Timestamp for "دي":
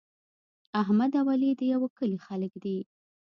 2.63-2.77